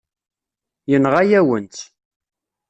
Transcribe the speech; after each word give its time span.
Yenɣa-yawen-tt. 0.89 1.81